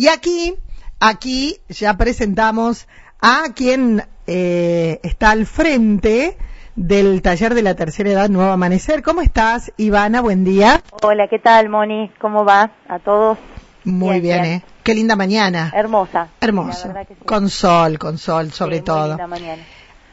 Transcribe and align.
Y 0.00 0.08
aquí, 0.08 0.54
aquí 0.98 1.58
ya 1.68 1.98
presentamos 1.98 2.88
a 3.20 3.52
quien 3.54 4.02
eh, 4.26 4.98
está 5.02 5.30
al 5.32 5.44
frente 5.44 6.38
del 6.74 7.20
taller 7.20 7.52
de 7.52 7.60
la 7.60 7.74
tercera 7.74 8.08
edad 8.08 8.30
Nuevo 8.30 8.50
Amanecer. 8.50 9.02
¿Cómo 9.02 9.20
estás, 9.20 9.70
Ivana? 9.76 10.22
Buen 10.22 10.42
día. 10.42 10.80
Hola, 11.02 11.28
¿qué 11.28 11.38
tal, 11.38 11.68
Moni? 11.68 12.10
¿Cómo 12.18 12.46
va? 12.46 12.70
A 12.88 12.98
todos. 13.00 13.36
Muy 13.84 14.20
bien, 14.20 14.42
¿eh? 14.46 14.62
Qué 14.82 14.94
linda 14.94 15.16
mañana. 15.16 15.70
Hermosa. 15.76 16.28
Hermoso. 16.40 16.94
Con 17.26 17.50
sol, 17.50 17.98
con 17.98 18.16
sol, 18.16 18.52
sobre 18.52 18.76
Sí, 18.76 18.80
muy 18.80 18.86
todo. 18.86 19.08
linda 19.08 19.26
mañana. 19.26 19.62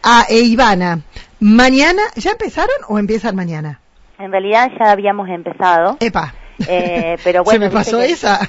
Ah, 0.03 0.25
e 0.27 0.39
Ivana, 0.41 0.99
mañana, 1.39 2.01
¿ya 2.17 2.31
empezaron 2.31 2.75
o 2.89 2.99
empiezan 2.99 3.37
mañana? 3.37 3.79
En 4.19 4.33
realidad 4.33 4.69
ya 4.77 4.91
habíamos 4.91 5.29
empezado. 5.29 5.95
Epa. 6.01 6.33
Eh, 6.67 7.17
pero 7.23 7.43
bueno, 7.45 7.59
¿Se 7.65 7.69
me 7.69 7.73
pasó 7.73 8.01
esa? 8.01 8.39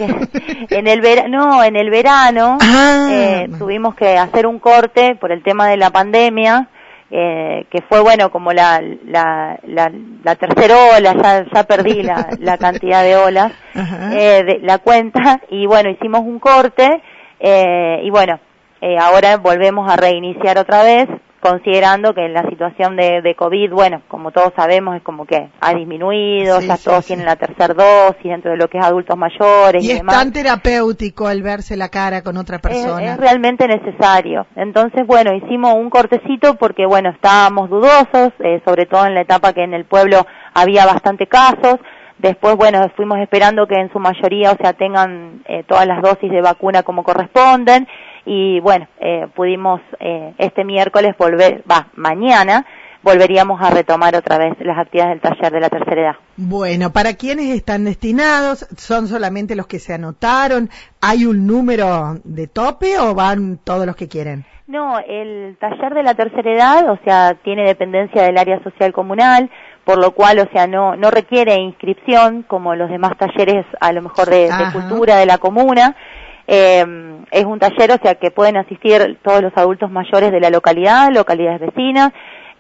en 0.71 0.87
el 0.87 1.01
verano, 1.01 1.29
no, 1.29 1.65
en 1.65 1.77
el 1.77 1.91
verano 1.91 2.59
Ah. 2.61 3.09
eh, 3.11 3.49
tuvimos 3.59 3.95
que 3.95 4.17
hacer 4.17 4.47
un 4.47 4.59
corte 4.59 5.15
por 5.17 5.33
el 5.33 5.43
tema 5.43 5.69
de 5.69 5.77
la 5.77 5.91
pandemia, 5.91 6.69
eh, 7.11 7.65
que 7.71 7.81
fue 7.83 8.01
bueno 8.01 8.31
como 8.31 8.53
la 8.53 8.83
la, 9.07 9.59
la, 9.67 9.91
la 10.23 10.35
tercera 10.37 10.77
ola, 10.97 11.15
ya, 11.15 11.45
ya 11.53 11.63
perdí 11.65 12.03
la, 12.03 12.29
la 12.39 12.59
cantidad 12.59 13.03
de 13.03 13.17
olas, 13.17 13.53
eh, 13.75 14.43
de 14.45 14.59
la 14.63 14.79
cuenta 14.79 15.41
y 15.51 15.67
bueno 15.67 15.91
hicimos 15.91 16.21
un 16.21 16.39
corte 16.39 17.03
eh, 17.41 18.01
y 18.05 18.11
bueno 18.11 18.39
eh, 18.81 18.97
ahora 18.99 19.37
volvemos 19.39 19.91
a 19.91 19.97
reiniciar 19.97 20.59
otra 20.59 20.83
vez 20.83 21.09
considerando 21.41 22.15
que 22.15 22.29
la 22.29 22.43
situación 22.49 22.97
de, 22.97 23.23
de 23.23 23.35
COVID, 23.35 23.71
bueno, 23.73 24.03
como 24.09 24.31
todos 24.33 24.53
sabemos, 24.57 24.97
es 24.97 25.03
como 25.03 25.25
que 25.27 25.49
ha 25.61 25.75
disminuido, 25.75 26.61
Sí, 26.61 26.67
ya 26.69 26.77
sí, 26.77 26.85
todos 26.85 27.05
sí. 27.05 27.09
tienen 27.09 27.27
la 27.27 27.37
tercera 27.37 27.75
dosis 27.75 28.23
dentro 28.25 28.51
de 28.51 28.57
lo 28.57 28.69
que 28.69 28.79
es 28.79 28.85
adultos 28.85 29.17
mayores 29.17 29.83
y, 29.85 29.89
Y 29.89 29.91
es 29.93 29.99
demás. 29.99 30.17
tan 30.17 30.33
terapéutico 30.33 31.31
el 31.31 31.43
verse 31.43 31.77
la 31.77 31.89
cara 31.89 32.23
con 32.23 32.37
otra 32.37 32.57
Es, 32.57 32.63
persona. 32.63 33.05
es 33.13 33.17
realmente 33.19 33.67
necesario. 33.69 34.47
Entonces, 34.57 35.07
bueno, 35.07 35.35
hicimos 35.35 35.75
un 35.75 35.91
cortecito 35.91 36.55
porque, 36.55 36.87
bueno, 36.87 37.11
estábamos 37.11 37.71
dudosos, 37.71 38.33
eh, 38.41 38.61
sobre 38.67 38.87
todo 38.87 39.07
en 39.07 39.15
la 39.15 39.21
etapa 39.23 39.53
que 39.53 39.63
en 39.63 39.75
el 39.75 39.85
pueblo 39.85 40.27
había 40.55 40.87
bastante 40.87 41.27
casos. 41.27 41.77
Después, 42.19 42.57
bueno, 42.57 42.81
fuimos 42.97 43.19
esperando 43.21 43.69
que 43.69 43.77
en 43.77 43.93
su 43.93 44.01
mayoría, 44.01 44.51
o 44.51 44.57
sea, 44.57 44.73
tengan 44.73 45.43
eh, 45.47 45.63
todas 45.69 45.87
las 45.87 46.03
dosis 46.03 46.31
de 46.33 46.41
vacuna 46.43 46.83
como 46.83 47.05
corresponden. 47.05 47.87
Y 48.31 48.61
bueno, 48.61 48.87
eh, 49.01 49.27
pudimos 49.35 49.81
eh, 50.01 50.35
este 50.37 50.63
miércoles 50.63 51.17
volver, 51.19 51.65
va, 51.71 51.89
mañana 51.95 52.67
volveríamos 53.03 53.59
a 53.63 53.71
retomar 53.71 54.15
otra 54.17 54.37
vez 54.37 54.53
las 54.61 54.77
actividades 54.77 55.13
del 55.13 55.33
taller 55.33 55.53
de 55.53 55.61
la 55.61 55.71
tercera 55.71 56.03
edad. 56.03 56.17
Bueno, 56.37 56.91
¿para 56.93 57.15
quiénes 57.15 57.57
están 57.57 57.87
destinados? 57.87 58.69
¿Son 58.77 59.07
solamente 59.07 59.57
los 59.57 59.67
que 59.67 59.79
se 59.79 59.95
anotaron? 59.95 60.69
¿Hay 61.01 61.25
un 61.25 61.47
número 61.47 62.17
de 62.23 62.49
tope 62.49 62.99
o 62.99 63.15
van 63.15 63.59
todos 63.65 63.87
los 63.87 63.97
que 63.97 64.09
quieren? 64.09 64.45
No, 64.67 64.99
el 64.99 65.57
taller 65.59 65.95
de 65.95 66.03
la 66.03 66.13
tercera 66.13 66.53
edad, 66.53 66.91
o 66.91 66.99
sea, 67.03 67.35
tiene 67.43 67.65
dependencia 67.65 68.25
del 68.25 68.37
área 68.37 68.63
social 68.63 68.93
comunal, 68.93 69.51
por 69.85 69.99
lo 69.99 70.11
cual, 70.11 70.41
o 70.41 70.53
sea, 70.53 70.67
no, 70.67 70.97
no 70.97 71.11
requiere 71.11 71.55
inscripción 71.55 72.43
como 72.43 72.75
los 72.75 72.91
demás 72.91 73.13
talleres, 73.17 73.65
a 73.81 73.91
lo 73.95 74.03
mejor 74.03 74.29
de, 74.29 74.51
de 74.51 74.73
cultura 74.75 75.17
de 75.17 75.25
la 75.25 75.39
comuna. 75.39 75.97
Eh, 76.51 76.85
es 77.31 77.45
un 77.45 77.59
taller, 77.59 77.93
o 77.93 77.99
sea, 78.03 78.15
que 78.15 78.31
pueden 78.31 78.57
asistir 78.57 79.19
todos 79.23 79.43
los 79.43 79.53
adultos 79.55 79.91
mayores 79.91 80.33
de 80.33 80.41
la 80.41 80.49
localidad, 80.49 81.13
localidades 81.13 81.61
vecinas. 81.61 82.11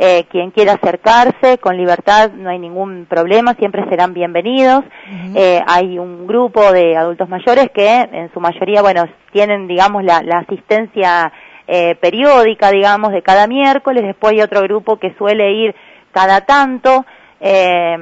Eh, 0.01 0.27
quien 0.31 0.53
quiera 0.53 0.75
acercarse 0.75 1.59
con 1.59 1.77
libertad, 1.77 2.31
no 2.31 2.51
hay 2.51 2.59
ningún 2.61 3.07
problema, 3.07 3.55
siempre 3.55 3.85
serán 3.89 4.13
bienvenidos. 4.15 4.85
Eh, 5.35 5.61
hay 5.67 5.99
un 5.99 6.25
grupo 6.27 6.71
de 6.71 6.97
adultos 6.97 7.29
mayores 7.29 7.71
que 7.75 8.03
en 8.13 8.33
su 8.33 8.39
mayoría, 8.39 8.81
bueno, 8.81 9.07
tienen, 9.33 9.67
digamos, 9.67 10.05
la, 10.05 10.23
la 10.23 10.39
asistencia 10.39 11.33
eh, 11.67 11.97
periódica, 11.97 12.71
digamos, 12.71 13.11
de 13.11 13.23
cada 13.23 13.49
miércoles. 13.49 14.05
Después 14.05 14.35
hay 14.35 14.43
otro 14.43 14.61
grupo 14.63 14.99
que 14.99 15.15
suele 15.19 15.51
ir 15.53 15.75
cada 16.13 16.43
tanto. 16.43 17.05
eh, 17.41 17.97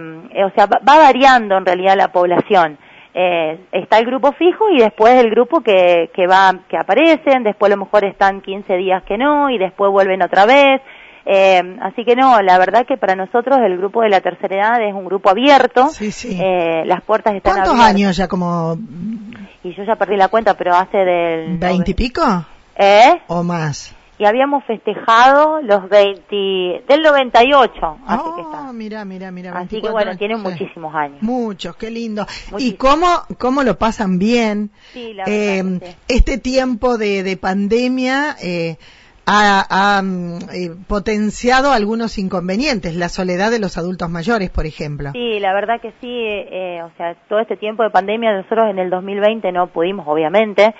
o 0.44 0.50
sea, 0.54 0.66
va, 0.66 0.80
va 0.86 0.98
variando 0.98 1.56
en 1.56 1.64
realidad 1.64 1.96
la 1.96 2.08
población. 2.08 2.76
Eh, 3.18 3.58
está 3.72 3.96
el 3.98 4.04
grupo 4.04 4.32
fijo 4.32 4.68
y 4.70 4.78
después 4.80 5.14
el 5.14 5.30
grupo 5.30 5.62
que, 5.62 6.10
que 6.12 6.26
va, 6.26 6.52
que 6.68 6.76
aparecen, 6.76 7.44
después 7.44 7.72
a 7.72 7.76
lo 7.76 7.84
mejor 7.84 8.04
están 8.04 8.42
15 8.42 8.74
días 8.76 9.02
que 9.04 9.16
no 9.16 9.48
y 9.48 9.56
después 9.56 9.90
vuelven 9.90 10.20
otra 10.22 10.44
vez. 10.44 10.82
Eh, 11.24 11.78
así 11.80 12.04
que 12.04 12.14
no, 12.14 12.42
la 12.42 12.58
verdad 12.58 12.84
que 12.86 12.98
para 12.98 13.16
nosotros 13.16 13.56
el 13.64 13.78
grupo 13.78 14.02
de 14.02 14.10
la 14.10 14.20
tercera 14.20 14.56
edad 14.56 14.86
es 14.86 14.92
un 14.92 15.06
grupo 15.06 15.30
abierto. 15.30 15.88
Sí, 15.88 16.12
sí. 16.12 16.38
Eh, 16.38 16.82
las 16.84 17.00
puertas 17.00 17.34
están 17.34 17.54
¿Cuántos 17.54 17.72
abiertas. 17.72 17.94
años 17.94 18.16
ya? 18.18 18.28
¿Como 18.28 18.76
Y 19.64 19.74
yo 19.74 19.84
ya 19.84 19.96
perdí 19.96 20.16
la 20.16 20.28
cuenta, 20.28 20.52
pero 20.52 20.74
hace 20.74 20.98
del... 20.98 21.56
veinte 21.56 21.92
y 21.92 21.94
pico 21.94 22.22
¿Eh? 22.76 23.14
o 23.28 23.42
más? 23.42 23.96
Y 24.18 24.24
habíamos 24.24 24.64
festejado 24.64 25.60
los 25.62 25.88
20... 25.90 26.84
del 26.88 27.02
98, 27.02 27.98
así 28.06 28.24
que 28.34 28.40
está. 28.40 28.66
Oh, 28.70 28.72
mira, 28.72 29.04
mira, 29.04 29.30
mira. 29.30 29.50
Así 29.50 29.80
que 29.80 29.88
24 29.88 29.92
bueno, 29.92 30.10
años. 30.10 30.18
tienen 30.18 30.38
Sí. 30.38 30.42
muchísimos 30.44 30.94
años. 30.94 31.18
Muchos, 31.22 31.76
qué 31.76 31.90
lindo. 31.90 32.26
¿Y 32.48 32.52
Muchísimo. 32.52 32.78
cómo, 32.78 33.06
cómo 33.38 33.62
lo 33.62 33.78
pasan 33.78 34.18
bien? 34.18 34.70
Sí, 34.92 35.12
la 35.12 35.24
Eh, 35.26 35.62
verdad 35.62 35.86
sí. 35.88 35.96
Este 36.08 36.38
tiempo 36.38 36.96
de, 36.96 37.22
de 37.22 37.36
pandemia 37.36 38.36
eh, 38.42 38.78
ha, 39.26 39.66
ha, 39.98 40.02
mm, 40.02 40.38
eh, 40.54 40.70
potenciado 40.88 41.72
algunos 41.72 42.16
inconvenientes, 42.16 42.94
la 42.96 43.08
soledad 43.10 43.50
de 43.50 43.58
los 43.58 43.76
adultos 43.76 44.08
mayores, 44.08 44.48
por 44.50 44.64
ejemplo. 44.66 45.10
Sí, 45.12 45.40
la 45.40 45.52
verdad 45.52 45.80
que 45.80 45.90
sí, 46.00 46.08
eh, 46.10 46.80
o 46.84 46.90
sea, 46.96 47.14
todo 47.28 47.40
este 47.40 47.56
tiempo 47.56 47.82
de 47.82 47.90
pandemia 47.90 48.32
nosotros 48.32 48.70
en 48.70 48.78
el 48.78 48.88
2020 48.88 49.50
no 49.52 49.66
pudimos, 49.66 50.06
obviamente, 50.08 50.74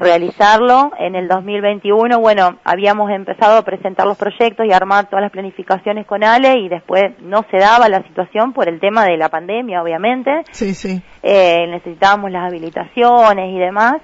realizarlo. 0.00 0.90
En 0.98 1.14
el 1.14 1.28
2021, 1.28 2.18
bueno, 2.18 2.58
habíamos 2.64 3.10
empezado 3.10 3.58
a 3.58 3.62
presentar 3.62 4.06
los 4.06 4.16
proyectos 4.16 4.66
y 4.66 4.72
armar 4.72 5.08
todas 5.08 5.22
las 5.22 5.30
planificaciones 5.30 6.06
con 6.06 6.24
Ale 6.24 6.58
y 6.58 6.68
después 6.68 7.02
no 7.20 7.44
se 7.50 7.58
daba 7.58 7.88
la 7.88 8.02
situación 8.02 8.52
por 8.52 8.68
el 8.68 8.80
tema 8.80 9.04
de 9.04 9.16
la 9.16 9.28
pandemia, 9.28 9.82
obviamente. 9.82 10.30
Sí, 10.50 10.74
sí. 10.74 11.02
Eh, 11.22 11.66
necesitábamos 11.68 12.30
las 12.30 12.48
habilitaciones 12.48 13.54
y 13.54 13.58
demás. 13.58 13.96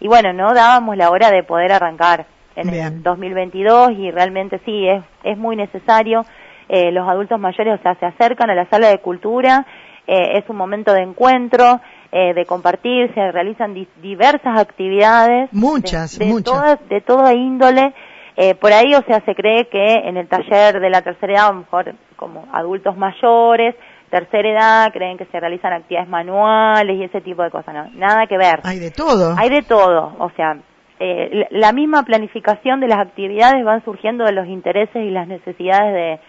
Y 0.00 0.08
bueno, 0.08 0.32
no 0.32 0.52
dábamos 0.52 0.96
la 0.96 1.10
hora 1.10 1.30
de 1.30 1.42
poder 1.42 1.72
arrancar 1.72 2.26
en 2.56 2.70
Bien. 2.70 2.86
el 2.86 3.02
2022 3.02 3.92
y 3.92 4.10
realmente 4.10 4.60
sí, 4.64 4.86
es, 4.88 5.02
es 5.22 5.38
muy 5.38 5.56
necesario. 5.56 6.24
Eh, 6.68 6.90
los 6.92 7.08
adultos 7.08 7.38
mayores, 7.38 7.78
o 7.78 7.82
sea, 7.82 7.94
se 7.96 8.06
acercan 8.06 8.50
a 8.50 8.54
la 8.54 8.68
sala 8.68 8.88
de 8.88 8.98
cultura, 8.98 9.66
eh, 10.06 10.38
es 10.38 10.48
un 10.48 10.56
momento 10.56 10.92
de 10.92 11.02
encuentro, 11.02 11.80
eh, 12.16 12.32
de 12.32 12.46
compartir, 12.46 13.12
se 13.12 13.32
realizan 13.32 13.74
di- 13.74 13.88
diversas 14.00 14.56
actividades. 14.60 15.48
Muchas, 15.52 16.16
de, 16.16 16.24
de 16.26 16.30
muchas. 16.32 16.44
toda- 16.54 16.78
de 16.88 17.00
toda 17.00 17.32
índole. 17.34 17.92
Eh, 18.36 18.54
por 18.54 18.72
ahí, 18.72 18.94
o 18.94 19.02
sea, 19.02 19.20
se 19.24 19.34
cree 19.34 19.66
que 19.68 19.94
en 20.08 20.16
el 20.16 20.28
taller 20.28 20.78
de 20.80 20.90
la 20.90 21.02
tercera 21.02 21.32
edad, 21.32 21.46
a 21.48 21.52
lo 21.52 21.58
mejor 21.60 21.94
como 22.16 22.46
adultos 22.52 22.96
mayores, 22.96 23.74
tercera 24.10 24.48
edad, 24.48 24.92
creen 24.92 25.18
que 25.18 25.24
se 25.26 25.40
realizan 25.40 25.72
actividades 25.72 26.08
manuales 26.08 26.96
y 26.96 27.02
ese 27.04 27.20
tipo 27.20 27.42
de 27.42 27.50
cosas. 27.50 27.74
No, 27.74 27.90
nada 27.96 28.26
que 28.28 28.38
ver. 28.38 28.60
Hay 28.62 28.78
de 28.78 28.92
todo. 28.92 29.34
Hay 29.36 29.50
de 29.50 29.62
todo, 29.62 30.14
o 30.20 30.30
sea, 30.36 30.56
eh, 31.00 31.46
la 31.50 31.58
la 31.66 31.72
misma 31.72 32.04
planificación 32.04 32.78
de 32.78 32.86
las 32.86 32.98
actividades 33.00 33.64
van 33.64 33.84
surgiendo 33.84 34.24
de 34.24 34.32
los 34.32 34.46
intereses 34.46 34.94
y 35.02 35.10
las 35.10 35.26
necesidades 35.26 35.92
de, 35.92 36.20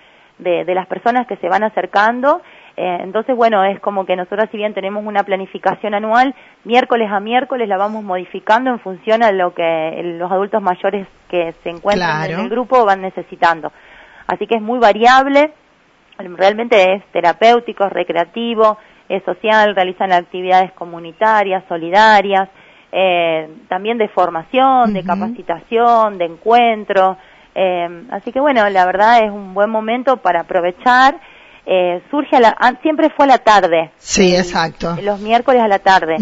de, 0.50 0.66
de 0.66 0.74
las 0.76 0.88
personas 0.88 1.28
que 1.28 1.38
se 1.38 1.48
van 1.48 1.64
acercando. 1.64 2.42
Eh, 2.78 2.98
entonces, 3.04 3.36
bueno, 3.36 3.64
es 3.64 3.80
como 3.80 4.06
que 4.06 4.16
nosotros, 4.18 4.50
si 4.52 4.58
bien 4.58 4.74
tenemos 4.74 5.06
una 5.06 5.24
planificación 5.24 5.94
anual, 5.94 6.36
miércoles 6.66 7.10
a 7.10 7.20
miércoles 7.22 7.70
la 7.70 7.78
vamos 7.78 8.04
modificando 8.04 8.70
en 8.70 8.80
función 8.80 9.24
a 9.24 9.32
lo 9.32 9.54
que 9.54 10.02
los 10.20 10.30
adultos 10.32 10.62
mayores 10.62 11.08
que 11.30 11.54
se 11.64 11.70
encuentran 11.70 12.26
Claro. 12.26 12.34
en 12.34 12.40
el 12.42 12.50
grupo 12.50 12.84
van 12.86 13.02
necesitando. 13.02 13.72
Así 14.28 14.46
que 14.46 14.56
es 14.56 14.62
muy 14.62 14.80
variable, 14.80 15.54
realmente 16.18 16.94
es 16.96 17.06
terapéutico, 17.12 17.86
es 17.86 17.94
recreativo, 17.94 18.78
es 19.08 19.24
social, 19.24 19.76
realizan 19.76 20.12
actividades 20.12 20.72
comunitarias, 20.74 21.64
solidarias, 21.70 22.50
eh, 22.92 23.50
también 23.70 23.98
de 23.98 24.08
formación, 24.10 24.94
de 24.94 25.04
capacitación, 25.04 26.18
de 26.18 26.26
encuentro. 26.26 27.18
eh, 27.58 28.04
así 28.12 28.34
que 28.34 28.40
bueno, 28.42 28.68
la 28.70 28.86
verdad 28.86 29.24
es 29.24 29.32
un 29.32 29.54
buen 29.54 29.70
momento 29.70 30.18
para 30.18 30.42
aprovechar. 30.42 31.16
Eh, 31.68 32.02
surge 32.12 32.36
a 32.36 32.40
la, 32.40 32.56
an- 32.60 32.78
siempre 32.84 33.10
fue 33.10 33.26
a 33.26 33.28
la 33.30 33.38
tarde. 33.40 33.92
Sí, 33.98 34.36
exacto. 34.36 34.96
Los 35.02 35.20
miércoles 35.20 35.62
a 35.62 35.68
la 35.68 35.80
tarde. 35.80 36.18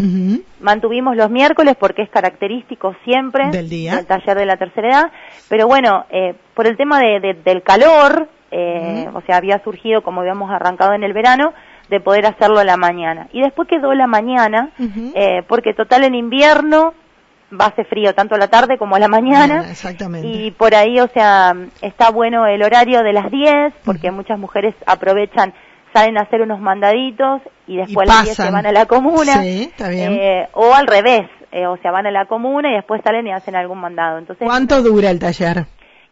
Mantuvimos 0.60 1.16
los 1.16 1.30
miércoles 1.30 1.76
porque 1.78 2.02
es 2.02 2.08
característico 2.10 2.94
siempre 3.04 3.50
Del 3.50 3.68
día. 3.68 3.96
del 3.96 4.06
taller 4.06 4.36
de 4.38 4.46
la 4.46 4.56
tercera 4.56 4.88
edad, 4.88 5.12
pero 5.48 5.66
bueno, 5.66 6.06
eh, 6.10 6.34
por 6.54 6.66
el 6.66 6.76
tema 6.76 6.98
de, 7.00 7.20
de- 7.20 7.34
del 7.34 7.62
calor, 7.62 8.28
eh, 8.50 9.08
o 9.12 9.20
sea, 9.22 9.36
había 9.36 9.62
surgido 9.62 10.02
como 10.02 10.20
habíamos 10.22 10.50
arrancado 10.50 10.94
en 10.94 11.02
el 11.04 11.12
verano, 11.12 11.52
de 11.90 12.00
poder 12.00 12.24
hacerlo 12.24 12.60
a 12.60 12.64
la 12.64 12.78
mañana. 12.78 13.28
Y 13.32 13.42
después 13.42 13.68
quedó 13.68 13.92
la 13.92 14.06
mañana, 14.06 14.70
eh, 15.14 15.42
porque 15.46 15.74
total 15.74 16.04
en 16.04 16.14
invierno 16.14 16.94
va 17.60 17.66
a 17.66 17.68
hacer 17.68 17.86
frío 17.86 18.14
tanto 18.14 18.34
a 18.34 18.38
la 18.38 18.48
tarde 18.48 18.78
como 18.78 18.96
a 18.96 18.98
la 18.98 19.08
mañana. 19.08 19.70
Exactamente. 19.70 20.26
Y 20.26 20.50
por 20.50 20.74
ahí, 20.74 21.00
o 21.00 21.08
sea, 21.08 21.54
está 21.80 22.10
bueno 22.10 22.46
el 22.46 22.62
horario 22.62 23.02
de 23.02 23.12
las 23.12 23.30
10, 23.30 23.74
porque 23.84 24.10
muchas 24.10 24.38
mujeres 24.38 24.74
aprovechan, 24.86 25.54
salen 25.92 26.18
a 26.18 26.22
hacer 26.22 26.42
unos 26.42 26.60
mandaditos 26.60 27.42
y 27.66 27.76
después 27.76 28.08
Y 28.08 28.10
a 28.10 28.14
las 28.14 28.24
10 28.24 28.36
se 28.36 28.50
van 28.50 28.66
a 28.66 28.72
la 28.72 28.86
comuna. 28.86 29.42
Sí, 29.42 29.68
está 29.70 29.88
bien. 29.88 30.12
Eh, 30.12 30.48
o 30.52 30.74
al 30.74 30.86
revés, 30.86 31.28
eh, 31.52 31.66
o 31.66 31.76
sea, 31.78 31.92
van 31.92 32.06
a 32.06 32.10
la 32.10 32.26
comuna 32.26 32.70
y 32.72 32.74
después 32.74 33.00
salen 33.04 33.26
y 33.26 33.32
hacen 33.32 33.54
algún 33.54 33.80
mandado. 33.80 34.18
Entonces, 34.18 34.46
¿Cuánto 34.46 34.82
dura 34.82 35.10
el 35.10 35.18
taller? 35.18 35.66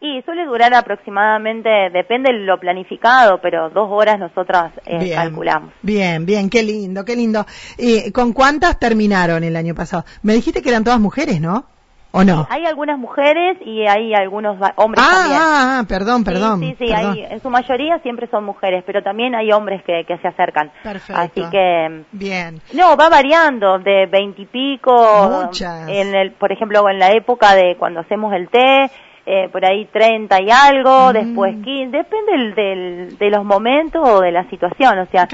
Y 0.05 0.21
suele 0.23 0.45
durar 0.45 0.73
aproximadamente, 0.73 1.69
depende 1.93 2.33
de 2.33 2.39
lo 2.39 2.59
planificado, 2.59 3.39
pero 3.41 3.69
dos 3.69 3.87
horas 3.89 4.19
nosotras 4.19 4.73
eh, 4.85 5.13
calculamos. 5.15 5.71
Bien, 5.81 6.25
bien, 6.25 6.49
qué 6.49 6.61
lindo, 6.61 7.05
qué 7.05 7.15
lindo. 7.15 7.45
¿Y 7.77 8.11
¿Con 8.11 8.33
cuántas 8.33 8.77
terminaron 8.77 9.45
el 9.45 9.55
año 9.55 9.73
pasado? 9.73 10.03
Me 10.21 10.33
dijiste 10.33 10.61
que 10.61 10.67
eran 10.67 10.83
todas 10.83 10.99
mujeres, 10.99 11.39
¿no? 11.39 11.67
¿O 12.11 12.25
no? 12.25 12.45
Hay 12.49 12.65
algunas 12.65 12.99
mujeres 12.99 13.57
y 13.65 13.87
hay 13.87 14.13
algunos 14.13 14.57
hombres 14.75 15.01
ah, 15.01 15.09
también. 15.09 15.39
Ah, 15.41 15.79
ah, 15.79 15.83
perdón, 15.87 16.25
perdón. 16.25 16.59
Sí, 16.59 16.75
sí, 16.79 16.91
Hay, 16.91 17.25
en 17.27 17.41
su 17.41 17.49
mayoría 17.49 17.97
siempre 17.99 18.27
son 18.27 18.43
mujeres, 18.43 18.83
pero 18.85 19.01
también 19.03 19.33
hay 19.35 19.53
hombres 19.53 19.83
que, 19.85 20.03
que 20.05 20.17
se 20.17 20.27
acercan. 20.27 20.69
Perfecto. 20.83 21.21
Así 21.21 21.43
que... 21.49 22.03
Bien. 22.11 22.61
No, 22.73 22.97
va 22.97 23.07
variando 23.07 23.79
de 23.79 24.07
veintipico. 24.07 25.45
Muchas. 25.45 25.87
En 25.87 26.13
el, 26.13 26.33
por 26.33 26.51
ejemplo, 26.51 26.87
en 26.89 26.99
la 26.99 27.13
época 27.13 27.55
de 27.55 27.77
cuando 27.79 28.01
hacemos 28.01 28.33
el 28.33 28.49
té, 28.49 28.91
eh, 29.25 29.49
por 29.49 29.65
ahí 29.65 29.85
30 29.85 30.41
y 30.41 30.49
algo, 30.51 31.09
mm. 31.09 31.13
después 31.13 31.55
15, 31.63 31.97
depende 31.97 32.61
del, 32.61 33.17
de 33.17 33.29
los 33.29 33.45
momentos 33.45 34.01
o 34.07 34.21
de 34.21 34.31
la 34.31 34.49
situación, 34.49 34.99
o 34.99 35.05
sea, 35.07 35.27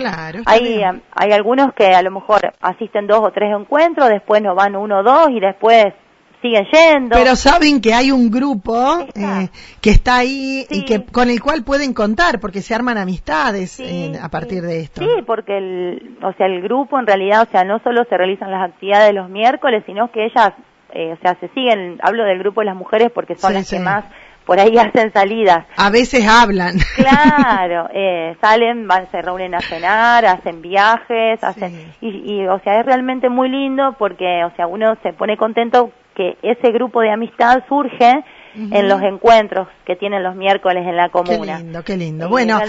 hay, 0.46 0.82
hay 0.84 1.32
algunos 1.32 1.74
que 1.74 1.88
a 1.88 2.02
lo 2.02 2.12
mejor 2.12 2.54
asisten 2.62 3.08
dos 3.08 3.20
o 3.22 3.32
tres 3.32 3.52
encuentros, 3.56 4.10
después 4.10 4.42
no 4.42 4.56
van 4.56 4.76
uno 4.76 5.00
o 5.00 5.04
dos 5.04 5.30
y 5.32 5.40
después 5.40 5.94
siguen 6.42 6.66
yendo. 6.72 7.16
Pero 7.16 7.36
saben 7.36 7.82
que 7.82 7.94
hay 7.94 8.12
un 8.12 8.30
grupo 8.30 9.00
eh, 9.16 9.50
que 9.82 9.92
está 9.92 10.18
ahí 10.18 10.66
y 10.70 10.86
que 10.86 11.06
con 11.06 11.30
el 11.30 11.42
cual 11.42 11.64
pueden 11.64 11.94
contar 11.94 12.40
porque 12.40 12.62
se 12.62 12.74
arman 12.74 12.98
amistades 12.98 13.80
eh, 13.80 14.14
a 14.22 14.30
partir 14.30 14.62
de 14.62 14.82
esto. 14.82 15.02
Sí, 15.02 15.10
porque 15.26 15.58
el, 15.58 16.18
o 16.22 16.34
sea, 16.34 16.48
el 16.48 16.62
grupo 16.62 17.00
en 17.00 17.08
realidad, 17.08 17.48
o 17.48 17.52
sea, 17.52 17.64
no 17.64 17.80
solo 17.80 18.04
se 18.10 18.18
realizan 18.18 18.52
las 18.52 18.70
actividades 18.70 19.14
los 19.14 19.30
miércoles, 19.30 19.84
sino 19.86 20.12
que 20.12 20.26
ellas, 20.26 20.54
eh, 20.94 21.14
o 21.14 21.18
sea, 21.22 21.36
se 21.40 21.48
siguen, 21.50 22.00
hablo 22.02 22.24
del 22.24 22.40
grupo 22.40 22.62
de 22.62 22.66
las 22.66 22.76
mujeres 22.76 23.10
porque 23.14 23.36
son 23.36 23.54
las 23.54 23.70
que 23.70 23.80
más 23.80 24.06
por 24.46 24.60
ahí 24.60 24.78
hacen 24.80 25.14
salidas. 25.14 25.66
A 25.78 25.90
veces 25.90 26.28
hablan. 26.28 26.76
Claro, 26.96 27.90
eh, 27.94 28.36
salen, 28.42 28.88
van, 28.88 29.10
se 29.12 29.22
reúnen 29.22 29.56
a 29.56 29.62
cenar, 29.62 30.26
hacen 30.26 30.62
viajes, 30.62 31.44
hacen, 31.44 31.94
y, 32.02 32.34
y, 32.34 32.48
o 32.48 32.60
sea, 32.60 32.80
es 32.80 32.86
realmente 32.86 33.30
muy 33.30 33.50
lindo 33.50 33.96
porque, 33.98 34.44
o 34.44 34.56
sea, 34.56 34.68
uno 34.68 34.96
se 35.02 35.14
pone 35.14 35.38
contento 35.38 35.92
que 36.16 36.38
ese 36.42 36.72
grupo 36.72 37.02
de 37.02 37.12
amistad 37.12 37.64
surge 37.68 38.24
en 38.56 38.88
los 38.88 39.02
encuentros 39.02 39.68
que 39.86 39.96
tienen 39.96 40.24
los 40.24 40.36
miércoles 40.36 40.86
en 40.86 40.96
la 40.96 41.10
comuna. 41.10 41.58
Qué 41.58 41.64
lindo, 41.64 41.84
qué 41.84 41.98
lindo. 41.98 42.30
bueno, 42.30 42.60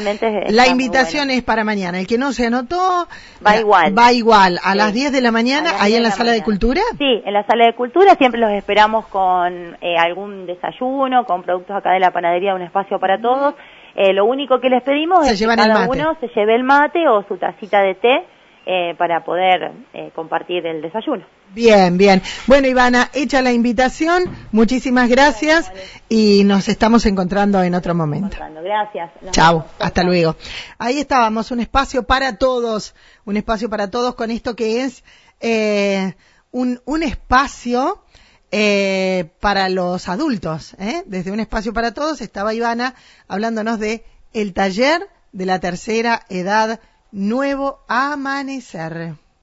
la 0.49 0.67
invitación 0.69 1.31
es 1.31 1.43
para 1.43 1.65
mañana. 1.65 1.99
El 1.99 2.07
que 2.07 2.19
no 2.19 2.33
se 2.33 2.47
anotó 2.47 3.07
va 3.45 3.57
igual. 3.57 3.97
Va 3.97 4.13
igual 4.13 4.59
a 4.63 4.75
las 4.75 4.93
10 4.93 5.13
de 5.13 5.21
la 5.21 5.31
mañana 5.31 5.71
ahí 5.81 5.95
en 5.95 6.03
la, 6.03 6.11
sala 6.11 6.33
de 6.33 6.43
cultura. 6.43 6.83
Sí, 6.99 7.23
en 7.25 7.33
la 7.33 7.45
sala 7.47 7.67
de 7.67 7.75
cultura 7.75 8.15
siempre 8.15 8.41
los 8.41 8.51
esperamos 8.53 9.07
con 9.07 9.77
eh, 9.81 9.97
algún 9.99 10.47
desayuno, 10.47 11.25
con 11.25 11.43
productos 11.43 11.77
acá 11.77 11.93
de 11.93 12.01
la 12.01 12.11
panadería, 12.11 12.55
un 12.55 12.63
espacio 12.63 12.99
para 12.99 13.21
todos. 13.21 13.55
Eh, 13.95 14.13
lo 14.13 14.25
único 14.25 14.61
que 14.61 14.69
les 14.69 14.83
pedimos 14.83 15.27
es 15.27 15.39
que 15.39 15.47
cada 15.47 15.89
uno 15.89 16.17
se 16.21 16.29
lleve 16.29 16.55
el 16.55 16.65
mate 16.65 17.09
o 17.09 17.25
su 17.27 17.37
tacita 17.37 17.83
de 17.83 17.95
té 17.95 18.25
eh, 18.67 18.95
para 18.99 19.25
poder 19.25 19.73
eh, 19.93 20.11
compartir 20.15 20.67
el 20.67 20.83
desayuno. 20.83 21.25
Bien, 21.53 21.99
bien. 21.99 22.23
Bueno, 22.47 22.69
Ivana, 22.69 23.11
hecha 23.13 23.43
la 23.43 23.53
invitación, 23.53 24.25
muchísimas 24.53 25.09
gracias 25.09 25.73
y 26.09 26.45
nos 26.45 26.69
estamos 26.69 27.07
encontrando 27.07 27.63
en 27.63 27.75
otro 27.75 27.95
momento. 27.95 28.37
Gracias. 28.63 29.11
Chao, 29.33 29.65
hasta 29.81 30.05
luego. 30.05 30.37
Ahí 30.79 30.99
estábamos, 30.99 31.51
un 31.51 31.61
espacio 31.61 32.05
para 32.05 32.37
todos, 32.37 32.95
un 33.25 33.37
espacio 33.37 33.69
para 33.69 33.91
todos 33.91 34.15
con 34.15 34.31
esto 34.31 34.55
que 34.55 34.85
es 34.85 35.03
eh, 35.41 36.15
un, 36.53 36.81
un 36.85 37.03
espacio 37.03 38.05
eh, 38.53 39.31
para 39.41 39.69
los 39.69 40.09
adultos. 40.09 40.75
¿eh? 40.79 41.03
Desde 41.07 41.31
un 41.31 41.41
espacio 41.41 41.73
para 41.73 41.95
todos 41.95 42.21
estaba 42.21 42.55
Ivana 42.55 42.95
hablándonos 43.29 43.79
de 43.79 44.05
el 44.33 44.55
taller 44.55 45.09
de 45.33 45.47
la 45.47 45.61
tercera 45.61 46.23
edad 46.29 46.81
Nuevo 47.13 47.81
Amanecer. 47.89 49.17